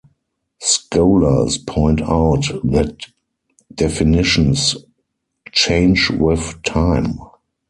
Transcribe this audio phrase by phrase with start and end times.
[0.63, 3.05] Scholars point out that
[3.75, 4.75] definitions
[5.51, 7.19] change with time.